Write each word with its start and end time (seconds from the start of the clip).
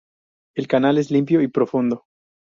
El 0.55 0.67
canal 0.67 0.97
es 0.97 1.11
limpio 1.11 1.43
y 1.43 1.47
profundo. 1.47 2.05